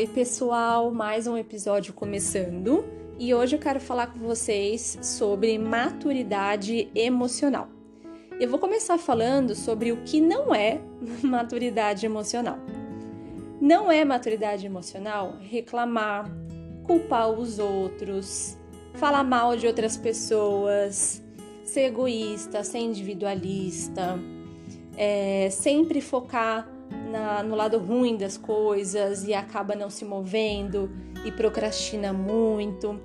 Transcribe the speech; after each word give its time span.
Oi, 0.00 0.06
pessoal, 0.06 0.90
mais 0.90 1.26
um 1.26 1.36
episódio 1.36 1.92
começando 1.92 2.86
e 3.18 3.34
hoje 3.34 3.56
eu 3.56 3.60
quero 3.60 3.78
falar 3.78 4.06
com 4.06 4.18
vocês 4.20 4.98
sobre 5.02 5.58
maturidade 5.58 6.90
emocional. 6.94 7.68
Eu 8.40 8.48
vou 8.48 8.58
começar 8.58 8.96
falando 8.96 9.54
sobre 9.54 9.92
o 9.92 9.98
que 9.98 10.18
não 10.18 10.54
é 10.54 10.80
maturidade 11.22 12.06
emocional. 12.06 12.56
Não 13.60 13.92
é 13.92 14.02
maturidade 14.02 14.64
emocional 14.64 15.36
reclamar, 15.38 16.30
culpar 16.82 17.28
os 17.28 17.58
outros, 17.58 18.56
falar 18.94 19.22
mal 19.22 19.54
de 19.54 19.66
outras 19.66 19.98
pessoas, 19.98 21.22
ser 21.62 21.82
egoísta, 21.82 22.64
ser 22.64 22.78
individualista, 22.78 24.18
é, 24.96 25.50
sempre 25.50 26.00
focar 26.00 26.66
na, 27.10 27.42
no 27.42 27.54
lado 27.54 27.78
ruim 27.78 28.16
das 28.16 28.36
coisas 28.36 29.24
e 29.26 29.34
acaba 29.34 29.74
não 29.74 29.90
se 29.90 30.04
movendo 30.04 30.90
e 31.24 31.32
procrastina 31.32 32.12
muito. 32.12 32.98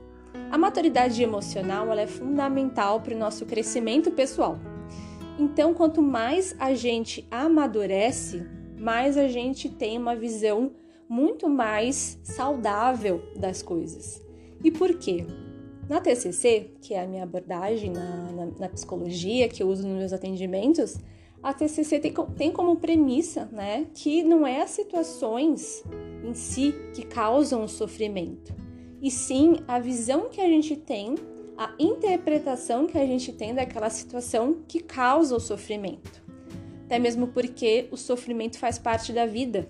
A 0.52 0.58
maturidade 0.58 1.22
emocional 1.22 1.92
é 1.94 2.08
fundamental 2.08 3.02
para 3.02 3.16
o 3.16 3.18
nosso 3.18 3.46
crescimento 3.46 4.12
pessoal. 4.12 4.60
Então, 5.38 5.74
quanto 5.74 6.02
mais 6.02 6.56
a 6.60 6.74
gente 6.74 7.28
amadurece, 7.30 8.46
mais 8.78 9.18
a 9.18 9.28
gente 9.28 9.68
tem 9.68 9.98
uma 9.98 10.16
visão 10.16 10.72
muito 11.10 11.50
mais 11.50 12.20
saudável 12.24 13.22
das 13.36 13.62
coisas. 13.62 14.24
E 14.64 14.72
por 14.72 14.94
quê? 14.98 15.26
Na 15.90 16.00
TCC, 16.00 16.72
que 16.82 16.94
é 16.94 17.04
a 17.04 17.08
minha 17.08 17.24
abordagem 17.24 17.92
na, 17.92 18.32
na, 18.32 18.46
na 18.60 18.70
psicologia 18.70 19.48
que 19.48 19.62
eu 19.62 19.68
uso 19.68 19.88
nos 19.88 19.98
meus 19.98 20.14
atendimentos, 20.14 20.98
a 21.46 21.54
TCC 21.54 22.00
tem, 22.00 22.12
tem 22.12 22.52
como 22.52 22.76
premissa 22.78 23.48
né, 23.52 23.86
que 23.94 24.24
não 24.24 24.48
é 24.48 24.64
as 24.64 24.72
situações 24.72 25.84
em 26.24 26.34
si 26.34 26.74
que 26.92 27.06
causam 27.06 27.64
o 27.64 27.70
sofrimento, 27.70 28.52
e 29.00 29.12
sim 29.12 29.58
a 29.68 29.78
visão 29.78 30.28
que 30.28 30.42
a 30.42 30.48
gente 30.48 30.76
tem, 30.76 31.14
a 31.56 31.72
interpretação 31.78 32.88
que 32.88 32.98
a 32.98 33.06
gente 33.06 33.32
tem 33.32 33.54
daquela 33.54 33.92
situação 33.92 34.58
que 34.68 34.80
causa 34.80 35.36
o 35.36 35.40
sofrimento. 35.40 36.24
Até 36.86 36.98
mesmo 36.98 37.28
porque 37.28 37.88
o 37.92 37.96
sofrimento 37.96 38.58
faz 38.58 38.80
parte 38.80 39.14
da 39.14 39.28
vida. 39.28 39.70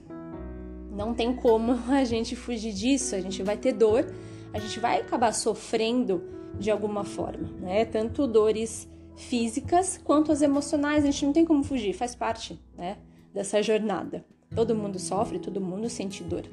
Não 0.89 1.13
tem 1.13 1.35
como 1.35 1.73
a 1.91 2.05
gente 2.05 2.37
fugir 2.37 2.71
disso, 2.71 3.15
a 3.15 3.19
gente 3.19 3.43
vai 3.43 3.57
ter 3.57 3.73
dor, 3.73 4.09
a 4.53 4.59
gente 4.59 4.79
vai 4.79 5.01
acabar 5.01 5.33
sofrendo 5.33 6.23
de 6.57 6.71
alguma 6.71 7.03
forma, 7.03 7.49
né? 7.59 7.83
Tanto 7.83 8.25
dores 8.25 8.87
físicas 9.15 9.99
quanto 10.03 10.31
as 10.31 10.41
emocionais. 10.41 11.03
A 11.03 11.07
gente 11.07 11.25
não 11.25 11.33
tem 11.33 11.45
como 11.45 11.63
fugir, 11.63 11.93
faz 11.93 12.15
parte 12.15 12.59
né, 12.77 12.97
dessa 13.33 13.61
jornada. 13.61 14.25
Todo 14.53 14.75
mundo 14.75 14.99
sofre, 14.99 15.39
todo 15.39 15.59
mundo 15.61 15.89
sente 15.89 16.23
dor. 16.23 16.43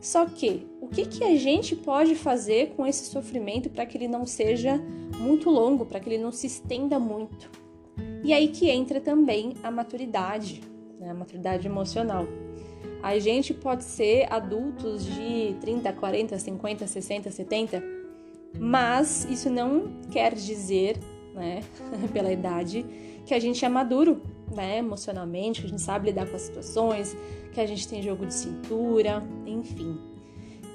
Só 0.00 0.24
que 0.24 0.66
o 0.80 0.88
que, 0.88 1.04
que 1.04 1.22
a 1.22 1.36
gente 1.36 1.76
pode 1.76 2.14
fazer 2.14 2.70
com 2.70 2.86
esse 2.86 3.04
sofrimento 3.10 3.68
para 3.68 3.84
que 3.84 3.98
ele 3.98 4.08
não 4.08 4.24
seja 4.24 4.80
muito 5.18 5.50
longo, 5.50 5.84
para 5.84 6.00
que 6.00 6.08
ele 6.08 6.22
não 6.22 6.32
se 6.32 6.46
estenda 6.46 6.98
muito? 6.98 7.50
E 8.24 8.32
aí 8.32 8.48
que 8.48 8.68
entra 8.70 9.00
também 9.00 9.54
a 9.62 9.70
maturidade, 9.70 10.62
né, 10.98 11.10
a 11.10 11.14
maturidade 11.14 11.66
emocional. 11.66 12.26
A 13.02 13.18
gente 13.18 13.52
pode 13.54 13.84
ser 13.84 14.30
adultos 14.30 15.04
de 15.04 15.54
30, 15.60 15.92
40, 15.92 16.38
50, 16.38 16.86
60, 16.86 17.30
70, 17.30 17.82
mas 18.58 19.24
isso 19.30 19.48
não 19.48 20.00
quer 20.10 20.34
dizer 20.34 20.98
né, 21.40 21.62
pela 22.12 22.30
idade, 22.30 22.84
que 23.24 23.34
a 23.34 23.40
gente 23.40 23.64
é 23.64 23.68
maduro, 23.68 24.20
né, 24.54 24.78
emocionalmente, 24.78 25.60
que 25.60 25.66
a 25.66 25.70
gente 25.70 25.82
sabe 25.82 26.10
lidar 26.10 26.26
com 26.26 26.36
as 26.36 26.42
situações, 26.42 27.16
que 27.52 27.60
a 27.60 27.66
gente 27.66 27.88
tem 27.88 28.02
jogo 28.02 28.26
de 28.26 28.34
cintura, 28.34 29.22
enfim. 29.46 29.98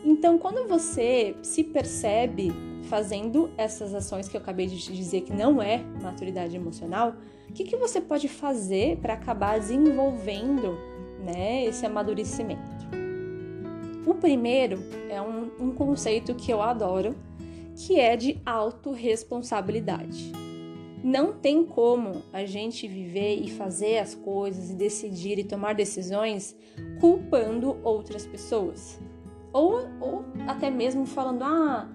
Então, 0.04 0.38
quando 0.38 0.68
você 0.68 1.36
se 1.42 1.64
percebe 1.64 2.52
fazendo 2.90 3.50
essas 3.58 3.94
ações 3.94 4.28
que 4.28 4.38
eu 4.38 4.42
acabei 4.42 4.68
de 4.68 4.78
te 4.78 4.94
dizer 4.94 5.22
que 5.22 5.34
não 5.34 5.62
é 5.62 5.84
maturidade 6.02 6.56
emocional, 6.56 7.16
o 7.50 7.54
que, 7.54 7.64
que 7.64 7.76
você 7.76 8.02
pode 8.02 8.28
fazer 8.28 8.98
para 8.98 9.14
acabar 9.14 9.60
desenvolvendo 9.60 10.78
né, 11.24 11.66
esse 11.66 11.86
amadurecimento? 11.86 12.76
O 14.06 14.14
primeiro 14.14 14.84
é 15.10 15.20
um, 15.20 15.50
um 15.60 15.72
conceito 15.72 16.36
que 16.36 16.52
eu 16.52 16.62
adoro, 16.62 17.16
que 17.76 18.00
é 18.00 18.16
de 18.16 18.40
autorresponsabilidade. 18.46 20.45
Não 21.06 21.34
tem 21.34 21.64
como 21.64 22.24
a 22.34 22.46
gente 22.46 22.88
viver 22.88 23.36
e 23.36 23.48
fazer 23.48 24.00
as 24.00 24.16
coisas 24.16 24.72
e 24.72 24.74
decidir 24.74 25.38
e 25.38 25.44
tomar 25.44 25.76
decisões 25.76 26.58
culpando 27.00 27.78
outras 27.84 28.26
pessoas. 28.26 29.00
Ou, 29.54 29.82
ou 30.02 30.26
até 30.48 30.72
mesmo 30.72 31.06
falando, 31.06 31.44
ah, 31.44 31.88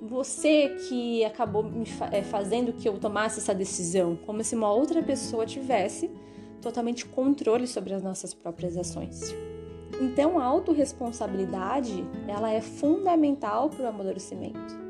você 0.00 0.76
que 0.88 1.22
acabou 1.26 1.62
me 1.62 1.84
é, 2.10 2.22
fazendo 2.22 2.72
que 2.72 2.88
eu 2.88 2.98
tomasse 2.98 3.38
essa 3.38 3.54
decisão, 3.54 4.16
como 4.24 4.42
se 4.42 4.56
uma 4.56 4.72
outra 4.72 5.02
pessoa 5.02 5.44
tivesse 5.44 6.10
totalmente 6.62 7.04
controle 7.04 7.66
sobre 7.66 7.92
as 7.92 8.02
nossas 8.02 8.32
próprias 8.32 8.78
ações. 8.78 9.34
Então, 10.00 10.38
a 10.38 10.44
autorresponsabilidade, 10.44 12.02
ela 12.26 12.50
é 12.50 12.62
fundamental 12.62 13.68
para 13.68 13.84
o 13.84 13.88
amadurecimento. 13.88 14.82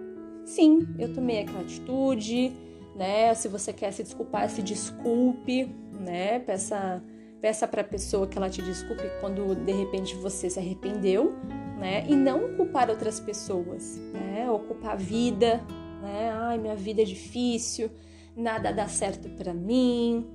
Sim, 0.45 0.87
eu 0.97 1.13
tomei 1.13 1.41
aquela 1.41 1.63
atitude, 1.63 2.57
né? 2.95 3.35
Se 3.35 3.49
você 3.49 3.73
quer 3.73 3.93
se 3.93 4.03
desculpar, 4.03 4.49
se 4.49 4.63
desculpe, 4.63 5.75
né? 5.99 6.39
Peça 6.41 7.03
peça 7.41 7.69
para 7.69 7.83
a 7.83 7.85
pessoa 7.85 8.27
que 8.27 8.39
ela 8.39 8.49
te 8.49 8.63
desculpe 8.63 9.03
quando 9.21 9.55
de 9.55 9.73
repente 9.73 10.15
você 10.15 10.49
se 10.49 10.59
arrependeu, 10.59 11.35
né? 11.79 12.03
E 12.09 12.17
não 12.17 12.57
culpar 12.57 12.89
outras 12.89 13.21
pessoas, 13.21 13.99
né? 14.15 14.51
Ou 14.51 14.61
culpar 14.61 14.93
a 14.93 14.97
vida, 14.97 15.63
né? 16.01 16.31
Ai, 16.33 16.57
minha 16.57 16.75
vida 16.75 17.03
é 17.03 17.05
difícil, 17.05 17.91
nada 18.35 18.73
dá 18.73 18.89
certo 18.89 19.29
para 19.29 19.53
mim. 19.53 20.27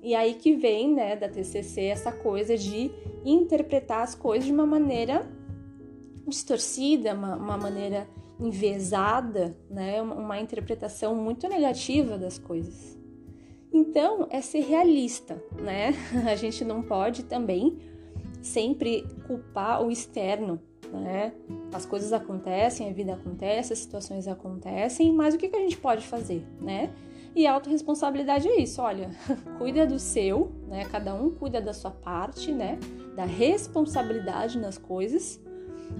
E 0.00 0.14
aí 0.14 0.34
que 0.34 0.54
vem, 0.54 0.94
né, 0.94 1.16
da 1.16 1.28
TCC 1.28 1.86
essa 1.86 2.12
coisa 2.12 2.56
de 2.56 2.92
interpretar 3.24 4.02
as 4.02 4.14
coisas 4.14 4.46
de 4.46 4.52
uma 4.52 4.66
maneira 4.66 5.28
distorcida, 6.26 7.14
uma, 7.14 7.36
uma 7.36 7.56
maneira 7.56 8.08
envezada, 8.38 9.56
né? 9.70 10.00
uma 10.02 10.40
interpretação 10.40 11.14
muito 11.14 11.48
negativa 11.48 12.18
das 12.18 12.38
coisas. 12.38 12.98
Então, 13.72 14.26
é 14.30 14.40
ser 14.42 14.60
realista, 14.60 15.42
né? 15.58 15.94
A 16.30 16.36
gente 16.36 16.62
não 16.64 16.82
pode 16.82 17.24
também 17.24 17.78
sempre 18.42 19.06
culpar 19.26 19.82
o 19.82 19.90
externo, 19.90 20.60
né? 20.92 21.32
As 21.72 21.86
coisas 21.86 22.12
acontecem, 22.12 22.90
a 22.90 22.92
vida 22.92 23.14
acontece, 23.14 23.72
as 23.72 23.78
situações 23.78 24.28
acontecem, 24.28 25.10
mas 25.10 25.34
o 25.34 25.38
que, 25.38 25.48
que 25.48 25.56
a 25.56 25.60
gente 25.60 25.78
pode 25.78 26.06
fazer, 26.06 26.44
né? 26.60 26.92
E 27.34 27.46
a 27.46 27.54
autorresponsabilidade 27.54 28.46
é 28.46 28.60
isso, 28.60 28.82
olha, 28.82 29.10
cuida 29.56 29.86
do 29.86 29.98
seu, 29.98 30.52
né? 30.68 30.84
Cada 30.90 31.14
um 31.14 31.30
cuida 31.30 31.58
da 31.58 31.72
sua 31.72 31.90
parte, 31.90 32.52
né? 32.52 32.78
Da 33.16 33.24
responsabilidade 33.24 34.58
nas 34.58 34.76
coisas 34.76 35.40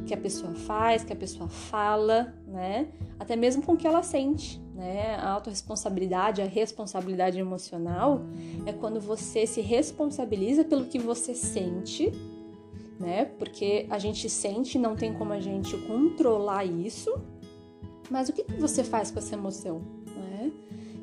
que 0.06 0.14
a 0.14 0.16
pessoa 0.16 0.52
faz, 0.54 1.04
que 1.04 1.12
a 1.12 1.16
pessoa 1.16 1.48
fala, 1.48 2.34
né? 2.46 2.88
Até 3.18 3.36
mesmo 3.36 3.62
com 3.62 3.72
o 3.72 3.76
que 3.76 3.86
ela 3.86 4.02
sente, 4.02 4.60
né? 4.74 5.16
A 5.16 5.30
autorresponsabilidade, 5.30 6.42
a 6.42 6.46
responsabilidade 6.46 7.38
emocional 7.38 8.22
é 8.66 8.72
quando 8.72 9.00
você 9.00 9.46
se 9.46 9.60
responsabiliza 9.60 10.64
pelo 10.64 10.86
que 10.86 10.98
você 10.98 11.34
sente, 11.34 12.12
né? 12.98 13.24
Porque 13.24 13.86
a 13.90 13.98
gente 13.98 14.28
sente, 14.28 14.78
não 14.78 14.96
tem 14.96 15.12
como 15.14 15.32
a 15.32 15.40
gente 15.40 15.76
controlar 15.86 16.64
isso. 16.64 17.12
Mas 18.10 18.28
o 18.28 18.32
que, 18.32 18.44
que 18.44 18.54
você 18.54 18.84
faz 18.84 19.10
com 19.10 19.18
essa 19.18 19.34
emoção, 19.34 19.82
né? 20.14 20.52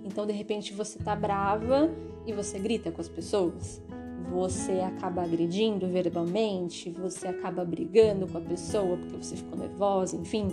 Então, 0.04 0.26
de 0.26 0.34
repente, 0.34 0.74
você 0.74 1.00
tá 1.00 1.16
brava 1.16 1.90
e 2.26 2.34
você 2.34 2.60
grita 2.60 2.92
com 2.92 3.02
as 3.02 3.10
pessoas 3.10 3.82
você 4.32 4.80
acaba 4.82 5.24
agredindo 5.24 5.88
verbalmente, 5.88 6.90
você 6.92 7.28
acaba 7.28 7.64
brigando 7.64 8.28
com 8.28 8.38
a 8.38 8.42
pessoa 8.42 8.98
porque 8.98 9.18
você 9.18 9.36
ficou 9.36 9.58
nervosa, 9.58 10.16
enfim. 10.16 10.50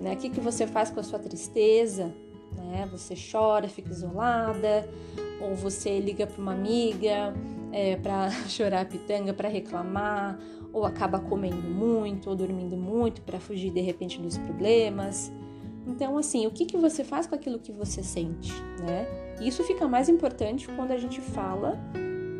Né? 0.00 0.14
O 0.14 0.16
que, 0.16 0.30
que 0.30 0.40
você 0.40 0.66
faz 0.66 0.90
com 0.90 1.00
a 1.00 1.02
sua 1.02 1.18
tristeza? 1.18 2.12
Né? 2.56 2.88
Você 2.92 3.14
chora, 3.14 3.68
fica 3.68 3.90
isolada, 3.90 4.88
ou 5.40 5.54
você 5.54 5.98
liga 6.00 6.26
para 6.26 6.40
uma 6.40 6.52
amiga 6.52 7.34
é, 7.72 7.96
para 7.96 8.30
chorar 8.48 8.82
a 8.82 8.84
pitanga, 8.84 9.32
para 9.32 9.48
reclamar, 9.48 10.38
ou 10.72 10.84
acaba 10.84 11.18
comendo 11.18 11.68
muito, 11.68 12.28
ou 12.28 12.36
dormindo 12.36 12.76
muito 12.76 13.22
para 13.22 13.40
fugir 13.40 13.70
de 13.70 13.80
repente 13.80 14.20
dos 14.20 14.36
problemas. 14.36 15.32
Então, 15.86 16.18
assim, 16.18 16.46
o 16.46 16.50
que, 16.50 16.66
que 16.66 16.76
você 16.76 17.02
faz 17.02 17.26
com 17.26 17.34
aquilo 17.34 17.58
que 17.58 17.72
você 17.72 18.02
sente, 18.02 18.52
né? 18.80 19.06
Isso 19.40 19.64
fica 19.64 19.88
mais 19.88 20.08
importante 20.08 20.68
quando 20.68 20.90
a 20.90 20.98
gente 20.98 21.20
fala 21.20 21.78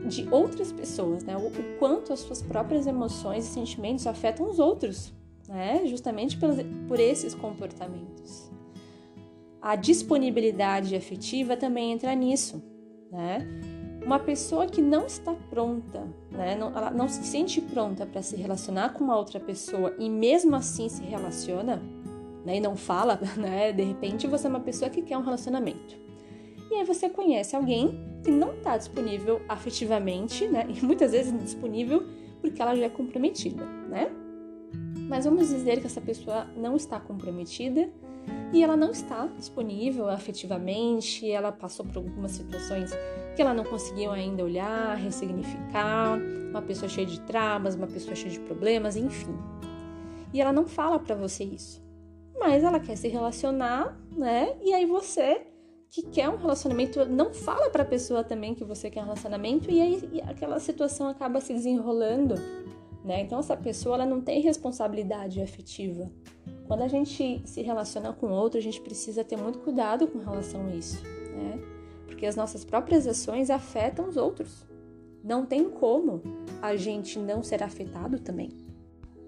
de 0.08 0.26
outras 0.30 0.72
pessoas, 0.72 1.22
né? 1.22 1.36
O, 1.36 1.46
o 1.46 1.78
quanto 1.78 2.12
as 2.12 2.20
suas 2.20 2.42
próprias 2.42 2.86
emoções 2.86 3.46
e 3.46 3.48
sentimentos 3.48 4.06
afetam 4.06 4.48
os 4.48 4.58
outros, 4.58 5.12
né? 5.46 5.82
Justamente 5.86 6.36
por, 6.88 6.98
esses 6.98 7.34
comportamentos. 7.34 8.50
A 9.60 9.76
disponibilidade 9.76 10.96
afetiva 10.96 11.56
também 11.56 11.92
entra 11.92 12.14
nisso, 12.14 12.62
né? 13.10 13.46
Uma 14.04 14.18
pessoa 14.18 14.66
que 14.66 14.80
não 14.80 15.04
está 15.04 15.34
pronta, 15.34 16.06
né? 16.30 16.56
Não, 16.56 16.68
ela 16.68 16.90
não 16.90 17.08
se 17.08 17.24
sente 17.24 17.60
pronta 17.60 18.06
para 18.06 18.22
se 18.22 18.36
relacionar 18.36 18.94
com 18.94 19.04
uma 19.04 19.16
outra 19.16 19.38
pessoa 19.38 19.94
e 19.98 20.08
mesmo 20.08 20.56
assim 20.56 20.88
se 20.88 21.02
relaciona, 21.02 21.82
né? 22.44 22.56
E 22.56 22.60
não 22.60 22.76
fala, 22.76 23.20
né? 23.36 23.72
De 23.72 23.82
repente 23.82 24.26
você 24.26 24.46
é 24.46 24.50
uma 24.50 24.60
pessoa 24.60 24.90
que 24.90 25.02
quer 25.02 25.18
um 25.18 25.22
relacionamento. 25.22 25.96
E 26.70 26.74
aí 26.74 26.84
você 26.84 27.08
conhece 27.08 27.56
alguém 27.56 28.07
que 28.22 28.30
não 28.30 28.54
está 28.54 28.76
disponível 28.76 29.40
afetivamente, 29.48 30.46
né? 30.46 30.66
E 30.68 30.84
muitas 30.84 31.12
vezes 31.12 31.36
disponível 31.42 32.04
porque 32.40 32.60
ela 32.60 32.74
já 32.74 32.86
é 32.86 32.88
comprometida, 32.88 33.64
né? 33.64 34.10
Mas 35.08 35.24
vamos 35.24 35.48
dizer 35.48 35.80
que 35.80 35.86
essa 35.86 36.00
pessoa 36.00 36.46
não 36.56 36.76
está 36.76 37.00
comprometida 37.00 37.88
e 38.52 38.62
ela 38.62 38.76
não 38.76 38.90
está 38.90 39.26
disponível 39.26 40.08
afetivamente, 40.08 41.30
ela 41.30 41.50
passou 41.50 41.86
por 41.86 41.96
algumas 41.96 42.32
situações 42.32 42.90
que 43.34 43.40
ela 43.40 43.54
não 43.54 43.64
conseguiu 43.64 44.10
ainda 44.10 44.44
olhar, 44.44 44.96
ressignificar, 44.96 46.18
uma 46.50 46.62
pessoa 46.62 46.88
cheia 46.88 47.06
de 47.06 47.20
traumas, 47.20 47.74
uma 47.74 47.86
pessoa 47.86 48.14
cheia 48.14 48.30
de 48.30 48.40
problemas, 48.40 48.96
enfim. 48.96 49.34
E 50.32 50.40
ela 50.40 50.52
não 50.52 50.66
fala 50.66 50.98
para 50.98 51.14
você 51.14 51.44
isso. 51.44 51.82
Mas 52.38 52.62
ela 52.62 52.78
quer 52.78 52.96
se 52.96 53.08
relacionar, 53.08 53.98
né? 54.16 54.56
E 54.62 54.74
aí 54.74 54.86
você 54.86 55.42
que 55.90 56.02
quer 56.02 56.28
um 56.28 56.36
relacionamento 56.36 57.04
não 57.06 57.32
fala 57.32 57.70
para 57.70 57.82
a 57.82 57.86
pessoa 57.86 58.22
também 58.22 58.54
que 58.54 58.64
você 58.64 58.90
quer 58.90 59.00
um 59.00 59.04
relacionamento 59.04 59.70
e 59.70 59.80
aí 59.80 60.08
e 60.12 60.20
aquela 60.20 60.60
situação 60.60 61.08
acaba 61.08 61.40
se 61.40 61.52
desenrolando, 61.54 62.34
né? 63.04 63.22
Então 63.22 63.38
essa 63.38 63.56
pessoa 63.56 63.94
ela 63.94 64.06
não 64.06 64.20
tem 64.20 64.40
responsabilidade 64.40 65.40
afetiva. 65.40 66.10
Quando 66.66 66.82
a 66.82 66.88
gente 66.88 67.40
se 67.46 67.62
relaciona 67.62 68.12
com 68.12 68.30
outro, 68.30 68.58
a 68.58 68.62
gente 68.62 68.80
precisa 68.80 69.24
ter 69.24 69.36
muito 69.36 69.60
cuidado 69.60 70.06
com 70.06 70.18
relação 70.18 70.66
a 70.66 70.74
isso, 70.74 71.02
né? 71.04 71.58
Porque 72.06 72.26
as 72.26 72.36
nossas 72.36 72.64
próprias 72.64 73.06
ações 73.06 73.48
afetam 73.48 74.08
os 74.08 74.16
outros. 74.16 74.66
Não 75.24 75.46
tem 75.46 75.68
como 75.70 76.20
a 76.60 76.76
gente 76.76 77.18
não 77.18 77.42
ser 77.42 77.62
afetado 77.62 78.18
também. 78.18 78.50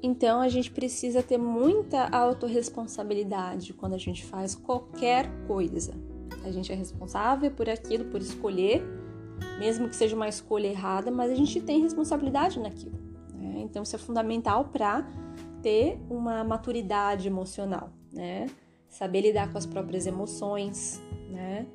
Então 0.03 0.41
a 0.41 0.49
gente 0.49 0.71
precisa 0.71 1.23
ter 1.23 1.39
muita 1.39 2.09
autorresponsabilidade 2.09 3.73
quando 3.73 3.95
a 3.95 3.99
gente 3.99 4.25
faz 4.25 4.55
qualquer 4.55 5.27
coisa. 5.47 5.93
A 6.45 6.51
gente 6.51 6.73
é 6.73 6.75
responsável 6.75 7.51
por 7.51 7.69
aquilo, 7.69 8.05
por 8.07 8.21
escolher, 8.21 8.83
mesmo 9.59 9.89
que 9.89 9.97
seja 9.97 10.17
uma 10.17 10.29
escolha 10.29 10.67
errada, 10.67 11.11
mas 11.11 11.31
a 11.31 11.35
gente 11.35 11.61
tem 11.61 11.81
responsabilidade 11.83 12.59
naquilo. 12.59 12.99
Né? 13.35 13.61
Então 13.61 13.83
isso 13.83 13.95
é 13.95 13.99
fundamental 13.99 14.67
para 14.67 15.07
ter 15.63 15.99
uma 16.09 16.43
maturidade 16.43 17.29
emocional, 17.29 17.91
né? 18.13 18.47
Saber 18.89 19.21
lidar 19.21 19.53
com 19.53 19.59
as 19.59 19.67
próprias 19.67 20.07
emoções, 20.07 21.01
né? 21.31 21.67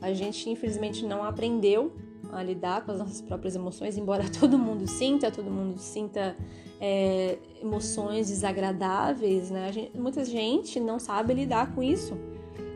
A 0.00 0.12
gente 0.12 0.48
infelizmente 0.50 1.04
não 1.04 1.22
aprendeu 1.22 1.94
a 2.32 2.42
lidar 2.42 2.84
com 2.84 2.92
as 2.92 2.98
nossas 2.98 3.20
próprias 3.20 3.54
emoções, 3.54 3.96
embora 3.96 4.24
todo 4.40 4.58
mundo 4.58 4.86
sinta, 4.86 5.30
todo 5.30 5.50
mundo 5.50 5.78
sinta 5.78 6.36
é, 6.80 7.38
emoções 7.62 8.28
desagradáveis, 8.28 9.50
né? 9.50 9.72
Gente, 9.72 9.98
muita 9.98 10.24
gente 10.24 10.80
não 10.80 10.98
sabe 10.98 11.34
lidar 11.34 11.74
com 11.74 11.82
isso, 11.82 12.16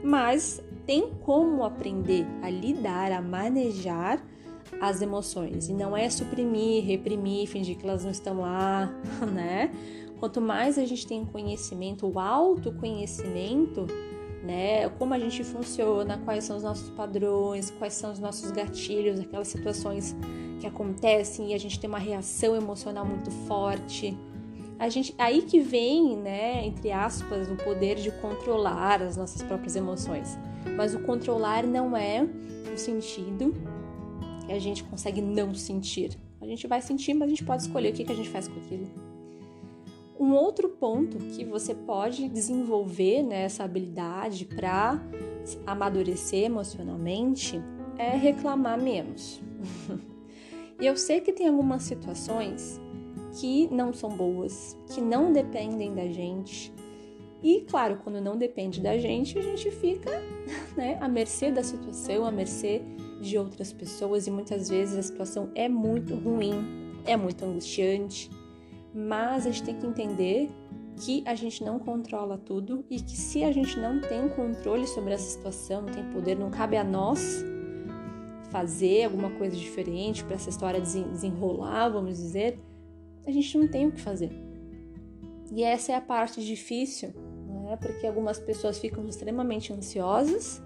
mas 0.03 0.63
tem 0.87 1.11
como 1.25 1.65
aprender 1.65 2.27
a 2.43 2.51
lidar, 2.51 3.13
a 3.13 3.21
manejar 3.21 4.23
as 4.81 5.03
emoções 5.03 5.69
e 5.69 5.73
não 5.73 5.97
é 5.97 6.09
suprimir, 6.09 6.85
reprimir, 6.85 7.49
fingir 7.49 7.77
que 7.77 7.85
elas 7.85 8.05
não 8.05 8.11
estão 8.11 8.41
lá, 8.41 8.93
né? 9.33 9.71
Quanto 10.19 10.41
mais 10.41 10.79
a 10.79 10.85
gente 10.85 11.07
tem 11.07 11.25
conhecimento, 11.25 12.07
o 12.07 12.19
autoconhecimento, 12.19 13.87
né? 14.43 14.89
Como 14.91 15.15
a 15.15 15.19
gente 15.19 15.43
funciona, 15.43 16.19
quais 16.25 16.45
são 16.45 16.57
os 16.57 16.63
nossos 16.63 16.91
padrões, 16.91 17.71
quais 17.71 17.95
são 17.95 18.13
os 18.13 18.19
nossos 18.19 18.51
gatilhos, 18.51 19.19
aquelas 19.19 19.49
situações 19.49 20.15
que 20.61 20.67
acontecem 20.67 21.53
e 21.53 21.55
a 21.55 21.59
gente 21.59 21.81
tem 21.81 21.89
uma 21.89 21.99
reação 21.99 22.55
emocional 22.55 23.05
muito 23.05 23.31
forte. 23.31 24.17
A 24.79 24.89
gente, 24.89 25.15
aí 25.19 25.43
que 25.43 25.61
vem, 25.61 26.17
né, 26.17 26.65
entre 26.67 26.91
aspas, 26.93 27.51
o 27.51 27.57
poder 27.57 27.97
de 27.97 28.11
controlar 28.13 29.03
as 29.03 29.17
nossas 29.17 29.43
próprias 29.43 29.77
emoções. 29.77 30.39
Mas 30.77 30.95
o 30.95 31.01
controlar 31.01 31.67
não 31.67 31.97
é 31.97 32.27
o 32.73 32.77
sentido 32.77 33.55
que 34.47 34.53
a 34.53 34.59
gente 34.59 34.85
consegue 34.85 35.21
não 35.21 35.55
sentir. 35.55 36.19
A 36.41 36.47
gente 36.47 36.67
vai 36.67 36.81
sentir, 36.81 37.15
mas 37.15 37.27
a 37.27 37.31
gente 37.31 37.45
pode 37.45 37.63
escolher 37.63 37.91
o 37.91 37.93
que, 37.93 38.05
que 38.05 38.13
a 38.13 38.17
gente 38.17 38.29
faz 38.29 38.49
com 38.49 38.59
aquilo. 38.59 38.87
Um 40.19 40.35
outro 40.35 40.69
ponto 40.69 41.17
que 41.17 41.45
você 41.45 41.75
pode 41.75 42.29
desenvolver 42.29 43.23
nessa 43.23 43.63
né, 43.63 43.65
habilidade 43.65 44.45
para 44.45 45.01
amadurecer 45.67 46.45
emocionalmente 46.45 47.59
é 47.97 48.17
reclamar 48.17 48.79
menos. 48.79 49.41
e 50.79 50.87
eu 50.87 50.95
sei 50.97 51.21
que 51.21 51.33
tem 51.33 51.49
algumas 51.49 51.85
situações 51.85 52.79
que 53.41 53.69
não 53.73 53.93
são 53.93 54.11
boas, 54.11 54.77
que 54.93 55.01
não 55.01 55.33
dependem 55.33 55.95
da 55.95 56.07
gente. 56.09 56.73
E 57.43 57.63
claro, 57.63 58.01
quando 58.03 58.21
não 58.21 58.37
depende 58.37 58.81
da 58.81 58.99
gente, 58.99 59.39
a 59.39 59.43
gente 59.43 59.71
fica 59.71 60.11
né, 60.77 60.99
à 61.01 61.09
mercê 61.09 61.51
da 61.51 61.63
situação, 61.63 62.25
à 62.25 62.31
mercê 62.31 62.83
de 63.21 63.39
outras 63.39 63.73
pessoas 63.73 64.27
e 64.27 64.31
muitas 64.31 64.69
vezes 64.69 64.97
a 64.97 65.03
situação 65.03 65.51
é 65.55 65.69
muito 65.69 66.15
ruim, 66.15 67.01
é 67.07 67.17
muito 67.17 67.45
angustiante 67.45 68.31
mas 68.93 69.47
a 69.47 69.51
gente 69.51 69.63
tem 69.63 69.79
que 69.79 69.87
entender 69.87 70.51
que 70.97 71.23
a 71.27 71.35
gente 71.35 71.65
não 71.65 71.79
controla 71.79 72.37
tudo 72.37 72.85
e 72.91 73.01
que 73.01 73.17
se 73.17 73.43
a 73.45 73.53
gente 73.53 73.79
não 73.79 74.01
tem 74.01 74.29
controle 74.29 74.87
sobre 74.87 75.15
essa 75.15 75.31
situação, 75.31 75.83
não 75.83 75.93
tem 75.93 76.05
poder, 76.11 76.37
não 76.37 76.51
cabe 76.51 76.77
a 76.77 76.85
nós 76.85 77.45
fazer 78.51 79.05
alguma 79.05 79.31
coisa 79.31 79.57
diferente 79.57 80.25
para 80.25 80.35
essa 80.35 80.51
história 80.51 80.81
desenrolar, 80.81 81.89
vamos 81.89 82.17
dizer, 82.17 82.59
a 83.25 83.31
gente 83.31 83.57
não 83.57 83.69
tem 83.69 83.87
o 83.87 83.93
que 83.93 84.01
fazer. 84.01 84.31
E 85.53 85.63
essa 85.63 85.93
é 85.93 85.95
a 85.95 86.01
parte 86.01 86.45
difícil, 86.45 87.13
né? 87.71 87.77
porque 87.77 88.07
algumas 88.07 88.39
pessoas 88.39 88.79
ficam 88.79 89.07
extremamente 89.09 89.73
ansiosas. 89.73 90.61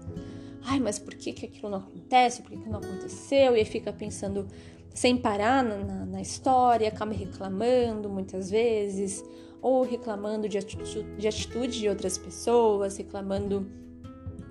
Ai, 0.63 0.79
mas 0.79 0.97
por 0.97 1.13
que, 1.13 1.31
que 1.31 1.45
aquilo 1.45 1.69
não 1.69 1.77
acontece? 1.77 2.41
Por 2.41 2.51
que, 2.51 2.57
que 2.57 2.69
não 2.69 2.79
aconteceu? 2.79 3.55
E 3.55 3.63
fica 3.63 3.93
pensando 3.93 4.47
sem 4.93 5.15
parar 5.15 5.63
na, 5.63 5.77
na, 5.77 6.05
na 6.05 6.21
história, 6.21 6.87
acaba 6.87 7.13
reclamando 7.13 8.09
muitas 8.09 8.49
vezes, 8.49 9.23
ou 9.61 9.83
reclamando 9.83 10.49
de 10.49 10.57
atitude, 10.57 11.03
de 11.17 11.27
atitude 11.27 11.79
de 11.79 11.89
outras 11.89 12.17
pessoas, 12.17 12.97
reclamando 12.97 13.67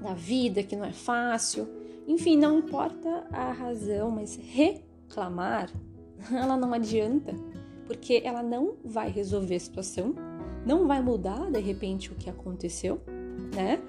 da 0.01 0.15
vida 0.15 0.62
que 0.62 0.77
não 0.77 0.85
é 0.85 0.93
fácil. 0.93 1.67
Enfim, 2.06 2.37
não 2.37 2.59
importa 2.59 3.27
a 3.33 3.51
razão, 3.51 4.11
mas 4.11 4.37
reclamar, 4.37 5.73
ela 6.31 6.56
não 6.56 6.75
adianta, 6.75 7.35
porque 7.87 8.20
ela 8.25 8.43
não 8.43 8.77
vai 8.84 9.11
resolver 9.11 9.56
a 9.56 9.61
situação, 9.61 10.15
não 10.65 10.87
vai 10.87 11.03
mudar 11.03 11.51
de 11.51 11.61
repente 11.61 12.13
o 12.13 12.15
que 12.15 12.29
aconteceu, 12.29 13.01
né? 13.55 13.81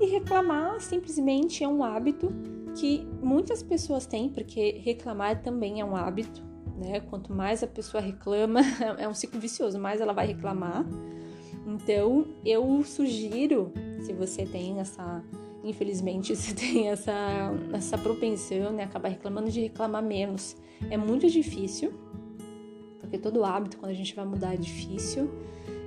E 0.00 0.06
reclamar 0.06 0.80
simplesmente 0.80 1.64
é 1.64 1.68
um 1.68 1.82
hábito 1.82 2.28
que 2.74 3.06
muitas 3.22 3.62
pessoas 3.62 4.06
têm, 4.06 4.28
porque 4.28 4.80
reclamar 4.84 5.42
também 5.42 5.80
é 5.80 5.84
um 5.84 5.96
hábito, 5.96 6.42
né? 6.76 7.00
Quanto 7.00 7.32
mais 7.32 7.62
a 7.62 7.66
pessoa 7.66 8.02
reclama, 8.02 8.60
é 8.98 9.08
um 9.08 9.14
ciclo 9.14 9.40
vicioso, 9.40 9.78
mais 9.78 10.00
ela 10.00 10.12
vai 10.12 10.26
reclamar. 10.26 10.84
Então, 11.66 12.26
eu 12.44 12.82
sugiro, 12.84 13.72
se 14.00 14.12
você 14.12 14.44
tem 14.44 14.78
essa, 14.78 15.24
infelizmente, 15.64 16.34
se 16.36 16.54
tem 16.54 16.88
essa, 16.88 17.50
essa 17.72 17.96
propensão, 17.98 18.72
né, 18.72 18.84
acabar 18.84 19.08
reclamando 19.08 19.50
de 19.50 19.62
reclamar 19.62 20.02
menos. 20.02 20.56
É 20.90 20.96
muito 20.96 21.28
difícil, 21.28 21.92
porque 23.00 23.16
todo 23.16 23.44
hábito, 23.44 23.78
quando 23.78 23.90
a 23.90 23.94
gente 23.94 24.14
vai 24.14 24.26
mudar, 24.26 24.54
é 24.54 24.56
difícil. 24.58 25.30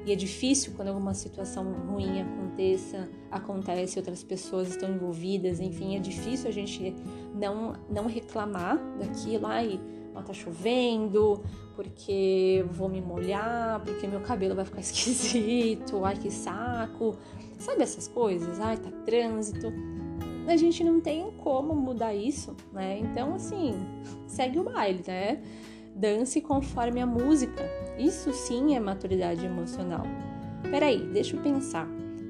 E 0.09 0.11
é 0.11 0.15
difícil 0.15 0.73
quando 0.75 0.87
alguma 0.87 1.13
situação 1.13 1.71
ruim 1.71 2.21
aconteça, 2.21 3.07
acontece, 3.29 3.99
outras 3.99 4.23
pessoas 4.23 4.69
estão 4.69 4.89
envolvidas, 4.89 5.59
enfim, 5.59 5.95
é 5.95 5.99
difícil 5.99 6.49
a 6.49 6.51
gente 6.51 6.95
não, 7.35 7.75
não 7.87 8.07
reclamar 8.07 8.79
daquilo, 8.97 9.45
ai, 9.45 9.79
ó, 10.15 10.23
tá 10.23 10.33
chovendo, 10.33 11.43
porque 11.75 12.65
vou 12.71 12.89
me 12.89 12.99
molhar, 12.99 13.83
porque 13.85 14.07
meu 14.07 14.21
cabelo 14.21 14.55
vai 14.55 14.65
ficar 14.65 14.79
esquisito, 14.81 16.03
ai 16.03 16.17
que 16.17 16.31
saco, 16.31 17.15
sabe 17.59 17.83
essas 17.83 18.07
coisas? 18.07 18.59
Ai, 18.59 18.77
tá 18.77 18.89
trânsito. 19.05 19.71
A 20.47 20.57
gente 20.57 20.83
não 20.83 20.99
tem 20.99 21.29
como 21.43 21.75
mudar 21.75 22.15
isso, 22.15 22.57
né? 22.73 22.97
Então, 22.97 23.35
assim, 23.35 23.75
segue 24.25 24.57
o 24.57 24.63
baile, 24.63 25.03
né? 25.05 25.39
Dance 25.95 26.39
conforme 26.41 27.01
a 27.01 27.05
música. 27.05 27.63
Isso 27.97 28.31
sim 28.31 28.75
é 28.75 28.79
maturidade 28.79 29.45
emocional. 29.45 30.03
Peraí, 30.69 30.99
deixa 31.11 31.35
eu 31.35 31.41
pensar. 31.41 31.87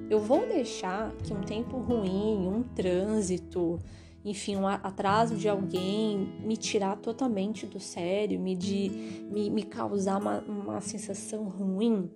Eu 0.10 0.20
vou 0.20 0.48
deixar 0.48 1.12
que 1.24 1.34
um 1.34 1.42
tempo 1.42 1.78
ruim, 1.78 2.48
um 2.48 2.64
trânsito, 2.64 3.80
enfim, 4.26 4.56
um 4.56 4.68
atraso 4.68 5.36
de 5.36 5.48
alguém 5.48 6.18
me 6.44 6.58
tirar 6.58 6.98
totalmente 6.98 7.66
do 7.66 7.80
sério, 7.80 8.40
me, 8.40 8.56
de, 8.56 8.90
me, 9.32 9.50
me 9.50 9.64
causar 9.64 10.20
uma, 10.20 10.40
uma 10.42 10.82
sensação 10.82 11.44
ruim, 11.44 12.10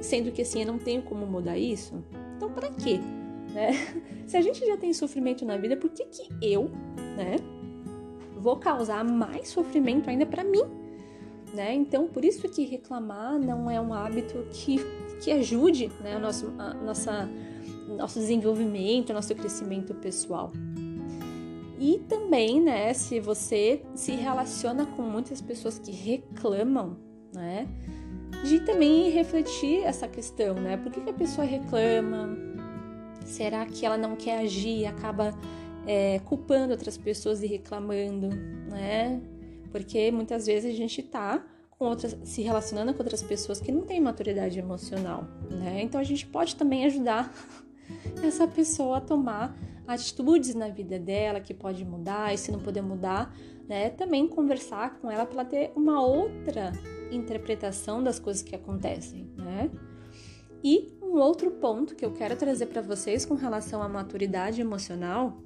sendo 0.00 0.30
que 0.30 0.42
assim 0.42 0.60
eu 0.60 0.66
não 0.66 0.78
tenho 0.78 1.02
como 1.02 1.26
mudar 1.26 1.58
isso? 1.58 2.02
Então, 2.36 2.50
para 2.52 2.70
quê? 2.70 3.00
Né? 3.52 3.72
Se 4.26 4.36
a 4.36 4.40
gente 4.40 4.64
já 4.64 4.76
tem 4.76 4.92
sofrimento 4.92 5.44
na 5.44 5.56
vida, 5.56 5.76
por 5.76 5.90
que, 5.90 6.04
que 6.04 6.28
eu, 6.40 6.70
né, 7.16 7.36
vou 8.40 8.56
causar 8.56 9.04
mais 9.04 9.48
sofrimento 9.48 10.08
ainda 10.08 10.26
para 10.26 10.42
mim, 10.42 10.64
né? 11.52 11.74
Então, 11.74 12.08
por 12.08 12.24
isso 12.24 12.48
que 12.48 12.64
reclamar 12.64 13.38
não 13.38 13.70
é 13.70 13.80
um 13.80 13.92
hábito 13.92 14.46
que, 14.52 14.80
que 15.20 15.30
ajude, 15.30 15.90
né, 16.00 16.16
o 16.16 16.20
nosso, 16.20 16.52
a 16.58 16.74
nossa, 16.74 17.28
nosso 17.88 18.18
desenvolvimento, 18.18 19.12
nosso 19.12 19.34
crescimento 19.34 19.94
pessoal. 19.94 20.52
E 21.78 21.98
também, 22.08 22.60
né, 22.60 22.92
se 22.92 23.20
você 23.20 23.82
se 23.94 24.12
relaciona 24.12 24.84
com 24.84 25.02
muitas 25.02 25.40
pessoas 25.40 25.78
que 25.78 25.90
reclamam, 25.90 26.96
né, 27.32 27.66
de 28.44 28.60
também 28.60 29.10
refletir 29.10 29.82
essa 29.84 30.08
questão, 30.08 30.54
né? 30.54 30.76
Por 30.76 30.90
que, 30.90 31.00
que 31.00 31.10
a 31.10 31.14
pessoa 31.14 31.46
reclama? 31.46 32.36
Será 33.24 33.66
que 33.66 33.84
ela 33.84 33.98
não 33.98 34.16
quer 34.16 34.38
agir 34.38 34.80
e 34.80 34.86
acaba 34.86 35.34
é, 35.86 36.18
culpando 36.20 36.72
outras 36.72 36.96
pessoas 36.96 37.42
e 37.42 37.46
reclamando, 37.46 38.28
né? 38.70 39.20
Porque 39.70 40.10
muitas 40.10 40.46
vezes 40.46 40.72
a 40.72 40.76
gente 40.76 41.02
tá 41.02 41.44
com 41.70 41.86
outras, 41.86 42.16
se 42.24 42.42
relacionando 42.42 42.92
com 42.92 43.02
outras 43.02 43.22
pessoas 43.22 43.60
que 43.60 43.72
não 43.72 43.82
têm 43.82 44.00
maturidade 44.00 44.58
emocional, 44.58 45.24
né? 45.50 45.80
Então 45.82 46.00
a 46.00 46.04
gente 46.04 46.26
pode 46.26 46.56
também 46.56 46.84
ajudar 46.84 47.32
essa 48.22 48.46
pessoa 48.46 48.98
a 48.98 49.00
tomar 49.00 49.56
atitudes 49.86 50.54
na 50.54 50.68
vida 50.68 50.98
dela 50.98 51.40
que 51.40 51.54
pode 51.54 51.84
mudar, 51.84 52.32
e 52.32 52.38
se 52.38 52.52
não 52.52 52.60
puder 52.60 52.82
mudar, 52.82 53.34
né, 53.68 53.90
também 53.90 54.26
conversar 54.28 54.98
com 54.98 55.10
ela 55.10 55.26
para 55.26 55.44
ter 55.44 55.72
uma 55.74 56.02
outra 56.02 56.72
interpretação 57.10 58.02
das 58.02 58.18
coisas 58.18 58.42
que 58.42 58.54
acontecem, 58.54 59.32
né? 59.36 59.70
E 60.62 60.92
um 61.02 61.18
outro 61.18 61.50
ponto 61.52 61.94
que 61.94 62.04
eu 62.04 62.12
quero 62.12 62.36
trazer 62.36 62.66
para 62.66 62.82
vocês 62.82 63.24
com 63.24 63.34
relação 63.34 63.82
à 63.82 63.88
maturidade 63.88 64.60
emocional 64.60 65.40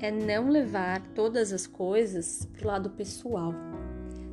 é 0.00 0.10
não 0.10 0.48
levar 0.48 1.00
todas 1.14 1.52
as 1.52 1.66
coisas 1.66 2.48
pro 2.52 2.68
lado 2.68 2.90
pessoal. 2.90 3.52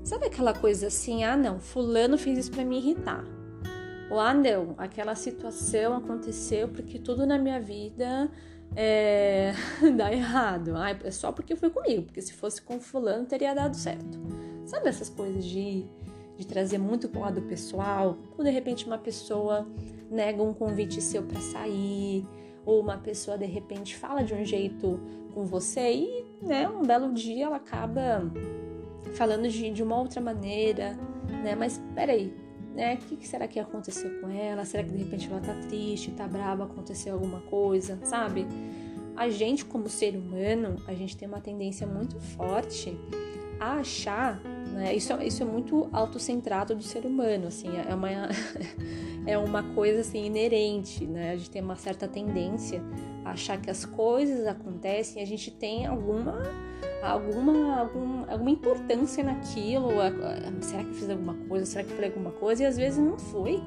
Sabe 0.03 0.27
aquela 0.27 0.53
coisa 0.53 0.87
assim, 0.87 1.23
ah 1.23 1.35
não, 1.35 1.59
fulano 1.59 2.17
fez 2.17 2.37
isso 2.37 2.51
para 2.51 2.63
me 2.63 2.77
irritar. 2.77 3.25
Ou 4.09 4.19
ah 4.19 4.33
não, 4.33 4.75
aquela 4.77 5.15
situação 5.15 5.97
aconteceu 5.97 6.67
porque 6.67 6.99
tudo 6.99 7.25
na 7.25 7.39
minha 7.39 7.59
vida 7.59 8.29
é, 8.75 9.53
dá 9.97 10.13
errado. 10.13 10.75
Ah, 10.75 10.91
é 11.03 11.11
só 11.11 11.31
porque 11.31 11.55
foi 11.55 11.71
comigo, 11.71 12.03
porque 12.03 12.21
se 12.21 12.33
fosse 12.33 12.61
com 12.61 12.79
fulano 12.79 13.25
teria 13.25 13.53
dado 13.55 13.75
certo. 13.75 14.19
Sabe 14.65 14.89
essas 14.89 15.09
coisas 15.09 15.43
de, 15.43 15.85
de 16.37 16.45
trazer 16.45 16.77
muito 16.77 17.09
pro 17.09 17.21
lado 17.21 17.41
pessoal? 17.41 18.17
Ou 18.37 18.43
de 18.43 18.51
repente 18.51 18.85
uma 18.85 18.97
pessoa 18.99 19.67
nega 20.09 20.43
um 20.43 20.53
convite 20.53 21.01
seu 21.01 21.23
para 21.23 21.41
sair, 21.41 22.27
ou 22.65 22.81
uma 22.81 22.97
pessoa 22.97 23.37
de 23.37 23.45
repente 23.45 23.95
fala 23.95 24.23
de 24.23 24.33
um 24.33 24.43
jeito 24.43 24.99
com 25.33 25.45
você 25.45 25.93
e, 25.93 26.25
né, 26.41 26.67
um 26.67 26.81
belo 26.81 27.13
dia 27.13 27.45
ela 27.45 27.57
acaba 27.57 28.23
falando 29.13 29.47
de, 29.47 29.69
de 29.69 29.83
uma 29.83 29.97
outra 29.97 30.19
maneira, 30.19 30.97
né? 31.43 31.55
Mas 31.55 31.81
peraí, 31.93 32.33
né? 32.75 32.95
O 32.95 32.97
que, 32.97 33.17
que, 33.17 33.27
será 33.27 33.47
que 33.47 33.59
aconteceu 33.59 34.19
com 34.19 34.29
ela? 34.29 34.65
Será 34.65 34.83
que 34.83 34.91
de 34.91 34.97
repente 34.97 35.29
ela 35.29 35.39
tá 35.39 35.53
triste, 35.67 36.11
tá 36.11 36.27
brava, 36.27 36.65
aconteceu 36.65 37.13
alguma 37.13 37.41
coisa, 37.41 37.99
sabe? 38.03 38.45
A 39.15 39.29
gente, 39.29 39.63
como 39.63 39.87
ser 39.87 40.15
humano, 40.15 40.75
a 40.87 40.93
gente 40.93 41.15
tem 41.15 41.27
uma 41.27 41.39
tendência 41.39 41.87
muito 41.87 42.19
forte 42.19 42.97
a 43.59 43.75
achar, 43.75 44.41
né? 44.75 44.93
Isso, 44.93 45.13
isso 45.21 45.41
é 45.41 45.45
muito 45.45 45.87
autocentrado 45.93 46.75
do 46.75 46.83
ser 46.83 47.05
humano, 47.05 47.47
assim, 47.47 47.69
é 47.77 47.95
uma, 47.95 48.09
é 49.25 49.37
uma 49.37 49.63
coisa 49.73 50.01
assim 50.01 50.25
inerente, 50.25 51.07
né? 51.07 51.31
A 51.31 51.37
gente 51.37 51.49
tem 51.49 51.61
uma 51.61 51.77
certa 51.77 52.09
tendência 52.09 52.83
a 53.23 53.31
achar 53.31 53.59
que 53.59 53.69
as 53.69 53.85
coisas 53.85 54.45
acontecem 54.45 55.23
a 55.23 55.25
gente 55.25 55.49
tem 55.49 55.85
alguma 55.85 56.43
alguma, 57.01 57.79
algum, 57.79 58.29
alguma 58.29 58.49
importância 58.49 59.23
naquilo. 59.23 59.91
Será 60.59 60.83
que 60.83 60.89
eu 60.89 60.95
fiz 60.95 61.09
alguma 61.09 61.35
coisa? 61.47 61.65
Será 61.65 61.83
que 61.83 61.91
eu 61.91 61.95
falei 61.95 62.09
alguma 62.09 62.31
coisa? 62.31 62.63
E 62.63 62.65
às 62.65 62.75
vezes 62.75 62.99
não 62.99 63.17
foi, 63.17 63.61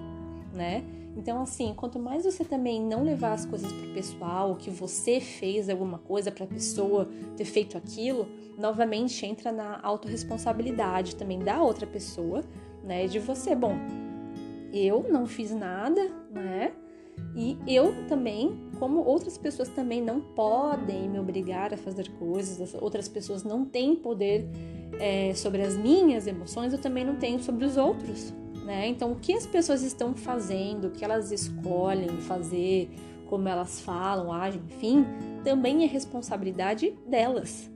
né? 0.53 0.85
Então, 1.19 1.43
assim, 1.43 1.75
quanto 1.75 1.99
mais 1.99 2.25
você 2.25 2.45
também 2.45 2.81
não 2.81 3.03
levar 3.03 3.33
as 3.33 3.45
coisas 3.45 3.73
pro 3.73 3.93
pessoal, 3.93 4.55
que 4.55 4.71
você 4.71 5.21
fez 5.21 5.69
alguma 5.69 5.99
coisa 5.99 6.31
pra 6.31 6.47
pessoa 6.47 7.09
ter 7.37 7.45
feito 7.45 7.77
aquilo, 7.77 8.29
novamente 8.57 9.27
entra 9.27 9.51
na 9.51 9.81
autorresponsabilidade 9.83 11.17
também 11.17 11.41
da 11.41 11.61
outra 11.61 11.89
pessoa, 11.89 12.45
né? 12.85 13.09
De 13.09 13.19
você, 13.19 13.53
bom, 13.57 13.75
eu 14.73 15.07
não 15.11 15.27
fiz 15.27 15.51
nada, 15.53 16.01
né? 16.31 16.73
E 17.35 17.59
eu 17.67 18.07
também, 18.07 18.71
como 18.79 19.01
outras 19.01 19.37
pessoas 19.37 19.69
também 19.69 20.01
não 20.01 20.21
podem 20.21 21.09
me 21.09 21.19
obrigar 21.19 21.75
a 21.75 21.77
fazer 21.77 22.09
coisas, 22.13 22.77
outras 22.81 23.09
pessoas 23.09 23.43
não 23.43 23.65
têm 23.65 23.97
poder 23.97 24.49
é, 25.01 25.35
sobre 25.35 25.63
as 25.63 25.77
minhas 25.77 26.29
emoções, 26.29 26.73
eu 26.73 26.79
também 26.79 27.05
não 27.05 27.17
tenho 27.17 27.41
sobre 27.41 27.65
os 27.65 27.77
outros, 27.77 28.33
né? 28.69 28.87
Então, 28.87 29.13
o 29.13 29.17
que 29.17 29.33
as 29.33 29.47
pessoas 29.47 29.83
estão 29.83 30.15
fazendo, 30.15 30.89
o 30.89 30.91
que 30.91 31.03
elas 31.03 31.33
escolhem 31.33 32.21
fazer, 32.21 32.91
como 33.27 33.49
elas 33.49 33.81
falam, 33.81 34.31
agem, 34.31 34.61
enfim, 34.67 35.07
também 35.43 35.85
é 35.85 35.87
responsabilidade 35.87 36.95
delas. 37.07 37.71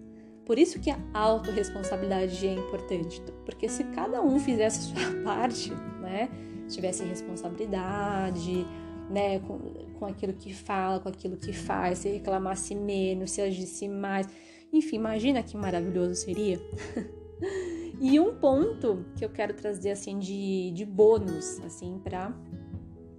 Por 0.44 0.58
isso 0.58 0.78
que 0.78 0.90
a 0.90 0.98
autorresponsabilidade 1.14 2.46
é 2.46 2.52
importante, 2.52 3.22
porque 3.46 3.70
se 3.70 3.84
cada 3.84 4.20
um 4.20 4.38
fizesse 4.38 4.92
a 4.92 4.94
sua 4.94 5.22
parte, 5.24 5.72
né, 6.02 6.28
tivesse 6.68 7.02
responsabilidade, 7.04 8.66
né, 9.08 9.38
com, 9.38 9.60
com 9.98 10.04
aquilo 10.04 10.34
que 10.34 10.52
fala, 10.52 11.00
com 11.00 11.08
aquilo 11.08 11.38
que 11.38 11.54
faz, 11.54 12.00
se 12.00 12.10
reclamasse 12.10 12.74
menos, 12.74 13.30
se 13.30 13.40
agisse 13.40 13.88
mais. 13.88 14.28
Enfim, 14.70 14.96
imagina 14.96 15.42
que 15.42 15.56
maravilhoso 15.56 16.16
seria. 16.16 16.60
e 18.02 18.18
um 18.18 18.34
ponto 18.34 19.06
que 19.16 19.24
eu 19.24 19.28
quero 19.28 19.54
trazer 19.54 19.92
assim 19.92 20.18
de, 20.18 20.72
de 20.72 20.84
bônus, 20.84 21.60
assim, 21.60 22.00
para 22.02 22.34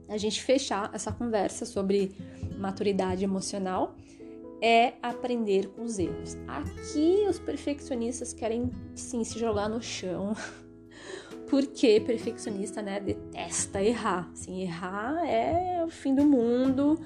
a 0.10 0.18
gente 0.18 0.44
fechar 0.44 0.92
essa 0.94 1.10
conversa 1.10 1.66
sobre 1.66 2.14
maturidade 2.58 3.24
emocional 3.24 3.96
é 4.62 4.96
aprender 5.02 5.70
com 5.70 5.84
os 5.84 5.98
erros. 5.98 6.38
Aqui 6.46 7.26
os 7.30 7.40
perfeccionistas 7.40 8.34
querem 8.34 8.72
sim 8.94 9.24
se 9.24 9.40
jogar 9.40 9.70
no 9.70 9.82
chão 9.82 10.36
porque 11.50 12.02
perfeccionista, 12.02 12.82
né, 12.82 13.00
detesta 13.00 13.82
errar. 13.82 14.30
Assim, 14.34 14.64
errar 14.64 15.26
é 15.26 15.82
o 15.86 15.90
fim 15.90 16.14
do 16.14 16.26
mundo, 16.26 17.00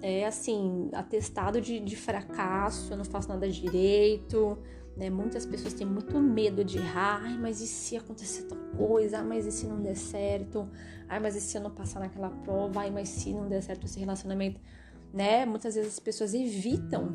é 0.00 0.26
assim, 0.26 0.88
atestado 0.92 1.60
de, 1.60 1.80
de 1.80 1.96
fracasso, 1.96 2.92
eu 2.92 2.96
não 2.96 3.04
faço 3.04 3.28
nada 3.28 3.48
direito, 3.48 4.58
né? 4.98 5.08
Muitas 5.08 5.46
pessoas 5.46 5.72
têm 5.72 5.86
muito 5.86 6.18
medo 6.18 6.64
de 6.64 6.78
errar. 6.78 7.38
Mas 7.40 7.60
e 7.60 7.66
se 7.66 7.96
acontecer 7.96 8.42
tal 8.42 8.58
coisa? 8.76 9.18
Ai, 9.18 9.24
mas 9.24 9.46
e 9.46 9.52
se 9.52 9.66
não 9.66 9.80
der 9.80 9.96
certo? 9.96 10.68
Ai, 11.08 11.20
mas 11.20 11.36
e 11.36 11.40
se 11.40 11.56
eu 11.56 11.62
não 11.62 11.70
passar 11.70 12.00
naquela 12.00 12.30
prova? 12.30 12.80
Ai, 12.80 12.90
mas 12.90 13.08
se 13.08 13.32
não 13.32 13.48
der 13.48 13.62
certo 13.62 13.86
esse 13.86 14.00
relacionamento? 14.00 14.60
Né? 15.12 15.46
Muitas 15.46 15.76
vezes 15.76 15.94
as 15.94 16.00
pessoas 16.00 16.34
evitam 16.34 17.14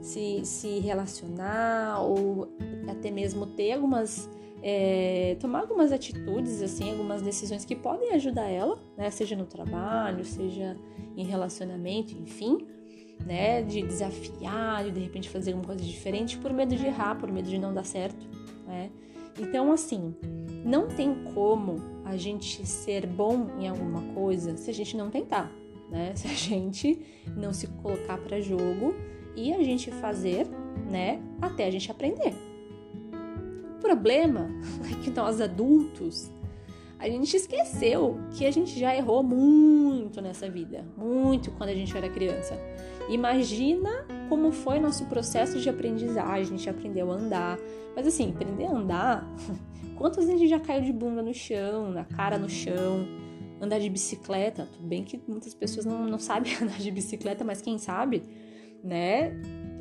se, 0.00 0.44
se 0.44 0.78
relacionar 0.78 2.00
ou 2.00 2.48
até 2.88 3.10
mesmo 3.10 3.46
ter 3.46 3.72
algumas 3.72 4.28
é, 4.62 5.36
tomar 5.40 5.60
algumas 5.60 5.90
atitudes, 5.90 6.62
assim, 6.62 6.92
algumas 6.92 7.20
decisões 7.20 7.64
que 7.64 7.74
podem 7.74 8.12
ajudar 8.12 8.48
ela, 8.48 8.78
né? 8.96 9.10
Seja 9.10 9.34
no 9.34 9.44
trabalho, 9.44 10.24
seja 10.24 10.76
em 11.16 11.24
relacionamento, 11.24 12.14
enfim, 12.16 12.58
né? 13.26 13.62
De 13.62 13.82
desafiar, 13.82 14.84
de 14.84 14.92
de 14.92 15.00
repente 15.00 15.28
fazer 15.28 15.50
alguma 15.50 15.66
coisa 15.66 15.82
diferente 15.82 16.38
por 16.38 16.52
medo 16.52 16.76
de 16.76 16.86
errar, 16.86 17.16
por 17.16 17.30
medo 17.30 17.48
de 17.48 17.58
não 17.58 17.74
dar 17.74 17.84
certo, 17.84 18.24
né? 18.64 18.90
Então, 19.36 19.72
assim, 19.72 20.14
não 20.64 20.86
tem 20.86 21.12
como 21.34 21.76
a 22.04 22.16
gente 22.16 22.64
ser 22.64 23.06
bom 23.06 23.48
em 23.58 23.66
alguma 23.66 24.02
coisa 24.14 24.56
se 24.56 24.70
a 24.70 24.74
gente 24.74 24.96
não 24.96 25.10
tentar, 25.10 25.50
né? 25.90 26.14
Se 26.16 26.28
a 26.28 26.34
gente 26.34 27.00
não 27.36 27.52
se 27.52 27.66
colocar 27.66 28.16
para 28.18 28.40
jogo 28.40 28.94
e 29.34 29.52
a 29.52 29.62
gente 29.62 29.90
fazer, 29.90 30.46
né? 30.88 31.20
Até 31.40 31.66
a 31.66 31.70
gente 31.70 31.90
aprender 31.90 32.51
problema 33.82 34.48
é 34.90 34.94
que 35.02 35.10
nós 35.10 35.40
adultos, 35.40 36.30
a 36.98 37.08
gente 37.08 37.36
esqueceu 37.36 38.16
que 38.30 38.46
a 38.46 38.50
gente 38.50 38.78
já 38.78 38.94
errou 38.94 39.24
muito 39.24 40.20
nessa 40.20 40.48
vida, 40.48 40.84
muito 40.96 41.50
quando 41.50 41.70
a 41.70 41.74
gente 41.74 41.94
era 41.96 42.08
criança. 42.08 42.56
Imagina 43.08 44.06
como 44.28 44.52
foi 44.52 44.78
nosso 44.78 45.06
processo 45.06 45.58
de 45.58 45.68
aprendizagem, 45.68 46.54
a 46.54 46.56
gente 46.56 46.70
aprendeu 46.70 47.10
a 47.10 47.16
andar. 47.16 47.58
Mas 47.96 48.06
assim, 48.06 48.30
aprender 48.30 48.66
a 48.66 48.70
andar, 48.70 49.36
quantas 49.98 50.24
vezes 50.24 50.36
a 50.36 50.38
gente 50.38 50.50
já 50.50 50.60
caiu 50.60 50.82
de 50.82 50.92
bunda 50.92 51.20
no 51.22 51.34
chão, 51.34 51.90
na 51.90 52.04
cara 52.04 52.38
no 52.38 52.48
chão, 52.48 53.04
andar 53.60 53.80
de 53.80 53.90
bicicleta, 53.90 54.68
tudo 54.72 54.86
bem 54.86 55.04
que 55.04 55.20
muitas 55.26 55.54
pessoas 55.54 55.84
não, 55.84 56.06
não 56.06 56.18
sabem 56.18 56.54
andar 56.62 56.78
de 56.78 56.90
bicicleta, 56.90 57.44
mas 57.44 57.60
quem 57.60 57.78
sabe, 57.78 58.22
né? 58.82 59.32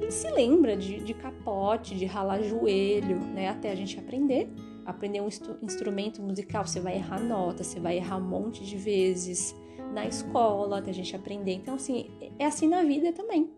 Se 0.09 0.29
lembra 0.31 0.75
de, 0.75 0.99
de 1.01 1.13
capote, 1.13 1.95
de 1.95 2.05
ralar 2.05 2.41
joelho, 2.41 3.17
né? 3.17 3.49
Até 3.49 3.71
a 3.71 3.75
gente 3.75 3.99
aprender. 3.99 4.49
Aprender 4.85 5.21
um 5.21 5.27
instrumento 5.61 6.21
musical, 6.21 6.65
você 6.65 6.79
vai 6.79 6.95
errar 6.95 7.19
nota, 7.19 7.63
você 7.63 7.79
vai 7.79 7.97
errar 7.97 8.17
um 8.17 8.27
monte 8.27 8.65
de 8.65 8.75
vezes 8.77 9.55
na 9.93 10.07
escola, 10.07 10.79
até 10.79 10.89
a 10.89 10.93
gente 10.93 11.15
aprender. 11.15 11.53
Então, 11.53 11.75
assim, 11.75 12.09
é 12.39 12.45
assim 12.45 12.67
na 12.67 12.81
vida 12.81 13.13
também, 13.13 13.49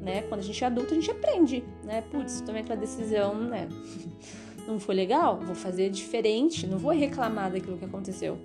né? 0.00 0.22
Quando 0.22 0.40
a 0.40 0.44
gente 0.44 0.62
é 0.62 0.66
adulto, 0.66 0.92
a 0.92 0.94
gente 0.94 1.10
aprende, 1.10 1.62
né? 1.84 2.02
Putz, 2.02 2.40
tomei 2.40 2.62
aquela 2.62 2.80
decisão, 2.80 3.34
né? 3.34 3.68
Não 4.66 4.80
foi 4.80 4.94
legal, 4.94 5.38
vou 5.40 5.54
fazer 5.54 5.90
diferente, 5.90 6.66
não 6.66 6.78
vou 6.78 6.90
reclamar 6.90 7.52
daquilo 7.52 7.76
que 7.76 7.84
aconteceu, 7.84 8.38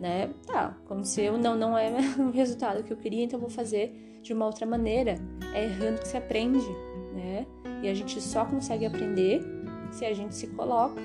né? 0.00 0.30
Tá, 0.46 0.76
aconteceu, 0.84 1.36
não, 1.36 1.54
não 1.54 1.76
é 1.76 1.90
o 2.18 2.30
resultado 2.30 2.82
que 2.82 2.92
eu 2.92 2.96
queria, 2.96 3.22
então 3.22 3.38
vou 3.38 3.50
fazer 3.50 4.18
de 4.22 4.32
uma 4.32 4.46
outra 4.46 4.66
maneira. 4.66 5.16
É 5.54 5.64
errando 5.64 6.00
que 6.00 6.08
se 6.08 6.16
aprende, 6.16 6.66
né? 7.14 7.46
E 7.82 7.88
a 7.88 7.94
gente 7.94 8.20
só 8.20 8.44
consegue 8.44 8.86
aprender 8.86 9.42
se 9.92 10.04
a 10.04 10.14
gente 10.14 10.34
se 10.34 10.46
coloca. 10.48 11.00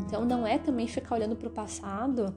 Então 0.00 0.24
não 0.24 0.46
é 0.46 0.58
também 0.58 0.86
ficar 0.88 1.14
olhando 1.14 1.36
para 1.36 1.48
o 1.48 1.50
passado, 1.50 2.34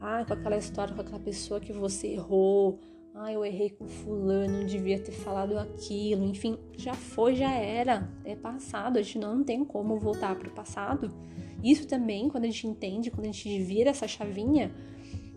ah, 0.00 0.24
com 0.24 0.32
aquela 0.32 0.56
história 0.56 0.94
com 0.94 1.00
aquela 1.00 1.18
pessoa 1.18 1.60
que 1.60 1.72
você 1.72 2.08
errou, 2.08 2.78
ah, 3.14 3.32
eu 3.32 3.44
errei 3.44 3.70
com 3.70 3.88
fulano, 3.88 4.58
não 4.58 4.66
devia 4.66 4.98
ter 4.98 5.10
falado 5.10 5.58
aquilo, 5.58 6.24
enfim, 6.24 6.56
já 6.76 6.94
foi, 6.94 7.34
já 7.34 7.50
era, 7.50 8.08
é 8.24 8.36
passado, 8.36 8.98
a 8.98 9.02
gente 9.02 9.18
não 9.18 9.42
tem 9.42 9.64
como 9.64 9.98
voltar 9.98 10.36
para 10.36 10.48
o 10.48 10.52
passado. 10.52 11.12
Isso 11.62 11.86
também, 11.86 12.28
quando 12.28 12.44
a 12.44 12.46
gente 12.46 12.66
entende, 12.66 13.10
quando 13.10 13.24
a 13.24 13.32
gente 13.32 13.62
vira 13.62 13.90
essa 13.90 14.06
chavinha, 14.06 14.72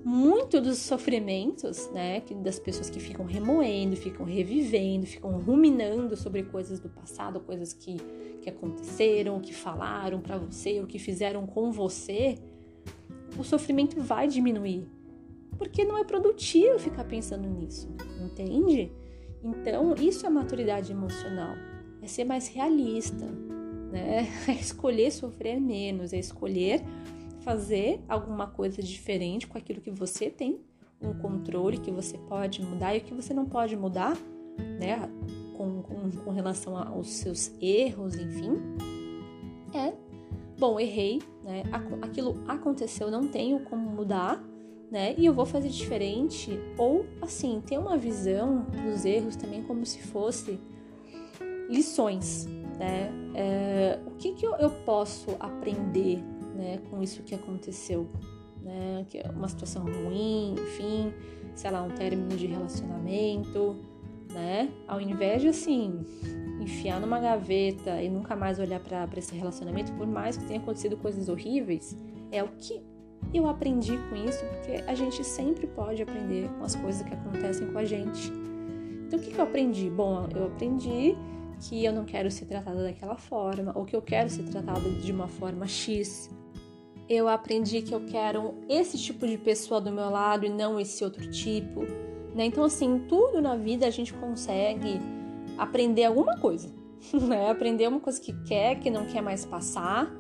muito 0.04 0.60
dos 0.60 0.80
sofrimentos, 0.80 1.90
né, 1.92 2.24
das 2.44 2.58
pessoas 2.60 2.90
que 2.90 3.00
ficam 3.00 3.26
remoendo, 3.26 3.96
ficam 3.96 4.26
revivendo, 4.26 5.06
ficam 5.06 5.40
ruminando 5.40 6.16
sobre 6.16 6.44
coisas 6.44 6.80
do 6.80 6.90
passado, 6.90 7.40
coisas 7.40 7.74
que, 7.74 7.98
que 8.42 8.50
aconteceram, 8.50 9.40
que 9.40 9.54
falaram 9.54 10.20
para 10.20 10.38
você, 10.38 10.80
o 10.80 10.88
que 10.88 10.98
fizeram 10.98 11.46
com 11.46 11.72
você, 11.72 12.38
o 13.38 13.44
sofrimento 13.44 14.00
vai 14.02 14.28
diminuir, 14.28 14.88
porque 15.58 15.86
não 15.86 15.98
é 15.98 16.04
produtivo 16.04 16.80
ficar 16.80 17.04
pensando 17.04 17.48
nisso, 17.48 17.90
entende? 18.20 18.92
Então, 19.44 19.96
isso 19.96 20.26
é 20.26 20.30
maturidade 20.30 20.92
emocional, 20.92 21.56
é 22.02 22.08
ser 22.08 22.24
mais 22.24 22.48
realista, 22.48 23.28
né? 23.92 24.28
É 24.48 24.52
escolher 24.60 25.12
sofrer 25.12 25.60
menos, 25.60 26.14
é 26.14 26.20
escolher 26.20 26.82
fazer 27.42 28.00
alguma 28.08 28.48
coisa 28.48 28.82
diferente 28.82 29.48
com 29.48 29.58
aquilo 29.58 29.82
que 29.82 29.92
você 29.92 30.30
tem 30.30 30.60
um 31.02 31.14
controle 31.14 31.80
que 31.80 31.92
você 31.92 32.18
pode 32.18 32.62
mudar 32.62 32.96
e 32.96 33.00
o 33.00 33.02
que 33.02 33.14
você 33.14 33.34
não 33.34 33.46
pode 33.46 33.76
mudar, 33.76 34.16
né? 34.80 35.00
Com, 35.58 35.82
com, 35.82 36.12
com 36.12 36.32
relação 36.32 36.78
aos 36.78 37.10
seus 37.10 37.52
erros, 37.60 38.16
enfim. 38.16 38.58
É, 39.74 39.94
bom, 40.60 40.80
errei, 40.80 41.22
né? 41.44 41.64
Aquilo 42.02 42.36
aconteceu, 42.48 43.10
não 43.10 43.28
tenho 43.28 43.62
como 43.62 43.90
mudar, 43.90 44.44
né? 44.92 45.16
E 45.18 45.26
eu 45.26 45.34
vou 45.34 45.46
fazer 45.46 45.70
diferente. 45.70 46.52
Ou, 46.78 47.06
assim, 47.22 47.62
ter 47.66 47.80
uma 47.80 47.98
visão 47.98 48.66
dos 48.86 49.06
erros 49.06 49.36
também 49.36 49.64
como 49.64 49.86
se 49.86 50.02
fosse 50.04 50.60
lições, 51.70 52.48
né? 52.82 53.12
É, 53.36 54.00
o 54.08 54.12
que, 54.12 54.34
que 54.34 54.44
eu, 54.44 54.56
eu 54.56 54.72
posso 54.72 55.36
aprender 55.40 56.18
né, 56.56 56.80
com 56.90 57.02
isso 57.02 57.22
que 57.22 57.36
aconteceu, 57.36 58.10
né, 58.60 59.06
que 59.08 59.20
é 59.20 59.30
uma 59.30 59.48
situação 59.48 59.84
ruim, 59.86 60.56
enfim, 60.56 61.14
sei 61.54 61.70
lá, 61.70 61.84
um 61.84 61.92
término 61.92 62.36
de 62.36 62.48
relacionamento, 62.48 63.76
né, 64.32 64.68
ao 64.88 65.00
invés 65.00 65.44
de 65.44 65.50
assim 65.50 66.04
enfiar 66.60 67.00
numa 67.00 67.20
gaveta 67.20 68.02
e 68.02 68.10
nunca 68.10 68.36
mais 68.36 68.58
olhar 68.58 68.80
para 68.80 69.08
esse 69.16 69.36
relacionamento, 69.36 69.92
por 69.94 70.08
mais 70.08 70.36
que 70.36 70.46
tenha 70.46 70.60
acontecido 70.60 70.98
coisas 70.98 71.30
horríveis, 71.30 71.96
é 72.32 72.44
o 72.44 72.48
que 72.58 72.82
eu 73.32 73.48
aprendi 73.48 73.96
com 74.10 74.16
isso, 74.16 74.44
porque 74.46 74.84
a 74.88 74.96
gente 74.96 75.24
sempre 75.24 75.68
pode 75.68 76.02
aprender 76.02 76.50
com 76.58 76.64
as 76.64 76.76
coisas 76.76 77.04
que 77.04 77.14
acontecem 77.14 77.68
com 77.72 77.78
a 77.78 77.86
gente. 77.86 78.32
Então, 79.06 79.20
o 79.20 79.22
que, 79.22 79.32
que 79.32 79.38
eu 79.38 79.44
aprendi? 79.44 79.90
Bom, 79.90 80.28
eu 80.36 80.46
aprendi 80.48 81.16
que 81.62 81.86
eu 81.86 81.94
não 81.94 82.06
quero 82.06 82.30
ser 82.32 82.46
tratada 82.46 82.84
daquela 82.84 83.16
forma, 83.16 83.72
ou 83.76 83.86
que 83.86 83.96
eu 83.96 84.02
quero 84.02 84.30
ser 84.30 84.44
tratada 84.44 84.90
de 84.90 85.12
uma 85.12 85.28
forma 85.28 85.68
X, 85.68 86.30
eu 87.08 87.28
aprendi 87.28 87.82
que 87.82 87.94
eu 87.94 88.02
quero 88.06 88.56
esse 88.68 88.98
tipo 88.98 89.28
de 89.28 89.38
pessoa 89.38 89.80
do 89.80 89.92
meu 89.92 90.10
lado 90.10 90.46
e 90.46 90.50
não 90.50 90.80
esse 90.80 91.04
outro 91.04 91.30
tipo, 91.30 91.82
né? 92.34 92.46
Então, 92.46 92.64
assim, 92.64 93.06
tudo 93.08 93.42
na 93.42 93.56
vida 93.56 93.86
a 93.86 93.90
gente 93.90 94.14
consegue 94.14 95.00
aprender 95.58 96.06
alguma 96.06 96.38
coisa, 96.38 96.74
né? 97.14 97.50
Aprender 97.52 97.88
uma 97.88 98.00
coisa 98.00 98.20
que 98.20 98.34
quer, 98.44 98.80
que 98.80 98.90
não 98.90 99.06
quer 99.06 99.22
mais 99.22 99.46
passar, 99.46 100.12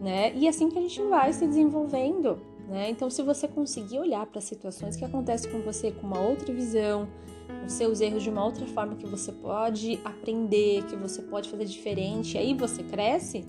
né? 0.00 0.34
E 0.34 0.48
assim 0.48 0.68
que 0.68 0.78
a 0.78 0.82
gente 0.82 1.00
vai 1.02 1.32
se 1.32 1.46
desenvolvendo, 1.46 2.40
né? 2.70 2.88
Então, 2.88 3.10
se 3.10 3.20
você 3.22 3.48
conseguir 3.48 3.98
olhar 3.98 4.24
para 4.26 4.40
situações 4.40 4.94
que 4.94 5.04
acontecem 5.04 5.50
com 5.50 5.60
você 5.60 5.90
com 5.90 6.06
uma 6.06 6.20
outra 6.20 6.54
visão, 6.54 7.08
os 7.66 7.72
seus 7.72 8.00
erros 8.00 8.22
de 8.22 8.30
uma 8.30 8.44
outra 8.44 8.64
forma 8.66 8.94
que 8.94 9.06
você 9.06 9.32
pode 9.32 9.98
aprender, 10.04 10.84
que 10.84 10.94
você 10.94 11.20
pode 11.20 11.50
fazer 11.50 11.64
diferente, 11.64 12.38
aí 12.38 12.54
você 12.54 12.84
cresce, 12.84 13.44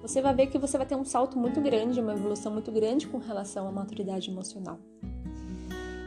você 0.00 0.22
vai 0.22 0.32
ver 0.34 0.46
que 0.46 0.56
você 0.56 0.78
vai 0.78 0.86
ter 0.86 0.94
um 0.94 1.04
salto 1.04 1.36
muito 1.36 1.60
grande, 1.60 2.00
uma 2.00 2.12
evolução 2.12 2.52
muito 2.52 2.70
grande 2.70 3.08
com 3.08 3.18
relação 3.18 3.66
à 3.66 3.72
maturidade 3.72 4.30
emocional. 4.30 4.78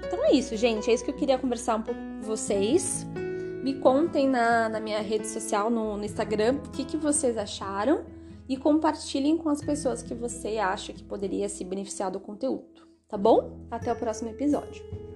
Então 0.08 0.23
é 0.26 0.32
isso, 0.32 0.56
gente. 0.56 0.89
É 0.89 0.93
isso 0.93 1.04
que 1.04 1.12
eu 1.12 1.15
queria 1.15 1.38
conversar 1.38 1.76
um 1.76 1.82
pouco 1.82 1.99
com 1.99 2.21
vocês. 2.21 3.06
Me 3.62 3.76
contem 3.76 4.28
na, 4.28 4.69
na 4.69 4.80
minha 4.80 5.02
rede 5.02 5.28
social, 5.28 5.69
no, 5.69 5.97
no 5.97 6.06
Instagram, 6.06 6.60
o 6.65 6.69
que, 6.69 6.86
que 6.86 6.97
vocês 6.97 7.38
acharam 7.38 8.06
e 8.47 8.58
compartilhem 8.58 9.38
com 9.38 9.49
as 9.49 9.62
pessoas 9.62 10.01
que 10.01 10.13
você 10.13 10.58
acha 10.58 10.93
que 10.93 11.03
poderia 11.03 11.47
se 11.47 11.63
beneficiar 11.63 12.12
do 12.12 12.19
conteúdo, 12.19 12.88
tá 13.08 13.17
bom? 13.17 13.67
Até 13.71 13.91
o 13.91 13.95
próximo 13.95 14.29
episódio. 14.29 15.12